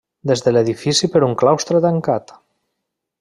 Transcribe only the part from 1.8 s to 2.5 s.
tancat.